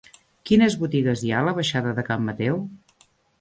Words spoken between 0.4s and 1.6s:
Quines botigues hi ha a la